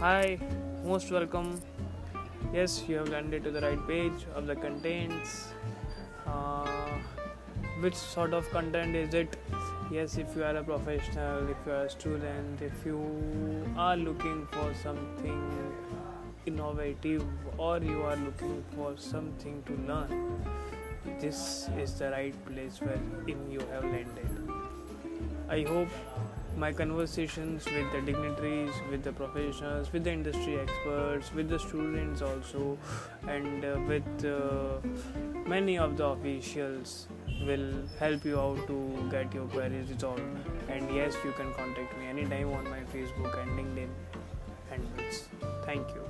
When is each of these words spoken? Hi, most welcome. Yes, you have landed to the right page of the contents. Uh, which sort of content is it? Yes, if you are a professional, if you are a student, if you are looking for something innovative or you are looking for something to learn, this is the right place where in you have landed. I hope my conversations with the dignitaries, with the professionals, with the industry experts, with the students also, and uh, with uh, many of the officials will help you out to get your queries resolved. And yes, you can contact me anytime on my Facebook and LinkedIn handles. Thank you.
Hi, 0.00 0.38
most 0.82 1.10
welcome. 1.10 1.60
Yes, 2.54 2.84
you 2.88 2.96
have 2.96 3.10
landed 3.10 3.44
to 3.44 3.50
the 3.50 3.60
right 3.60 3.86
page 3.86 4.24
of 4.34 4.46
the 4.46 4.56
contents. 4.56 5.48
Uh, 6.26 6.66
which 7.80 7.96
sort 7.96 8.32
of 8.32 8.48
content 8.50 8.96
is 8.96 9.12
it? 9.12 9.36
Yes, 9.90 10.16
if 10.16 10.34
you 10.34 10.42
are 10.42 10.56
a 10.56 10.64
professional, 10.64 11.50
if 11.50 11.58
you 11.66 11.72
are 11.72 11.84
a 11.84 11.90
student, 11.90 12.62
if 12.62 12.86
you 12.86 12.98
are 13.76 13.94
looking 13.94 14.48
for 14.52 14.72
something 14.82 15.74
innovative 16.46 17.22
or 17.58 17.76
you 17.76 18.00
are 18.00 18.16
looking 18.16 18.64
for 18.74 18.94
something 18.96 19.62
to 19.66 19.74
learn, 19.92 20.42
this 21.20 21.68
is 21.78 21.92
the 21.98 22.10
right 22.10 22.46
place 22.46 22.80
where 22.80 23.02
in 23.28 23.50
you 23.50 23.60
have 23.70 23.84
landed. 23.84 24.50
I 25.50 25.60
hope 25.60 25.88
my 26.56 26.72
conversations 26.72 27.64
with 27.64 27.90
the 27.92 28.00
dignitaries, 28.00 28.72
with 28.90 29.02
the 29.02 29.12
professionals, 29.12 29.92
with 29.92 30.04
the 30.04 30.12
industry 30.12 30.58
experts, 30.58 31.32
with 31.32 31.48
the 31.48 31.58
students 31.58 32.22
also, 32.22 32.78
and 33.28 33.64
uh, 33.64 33.78
with 33.86 34.24
uh, 34.24 34.78
many 35.48 35.78
of 35.78 35.96
the 35.96 36.04
officials 36.04 37.08
will 37.46 37.72
help 37.98 38.24
you 38.24 38.38
out 38.38 38.66
to 38.66 39.08
get 39.10 39.32
your 39.32 39.46
queries 39.46 39.88
resolved. 39.90 40.22
And 40.68 40.94
yes, 40.94 41.14
you 41.24 41.32
can 41.32 41.52
contact 41.54 41.98
me 41.98 42.06
anytime 42.06 42.52
on 42.52 42.64
my 42.68 42.80
Facebook 42.92 43.40
and 43.42 43.58
LinkedIn 43.58 43.88
handles. 44.68 45.28
Thank 45.64 45.88
you. 45.94 46.09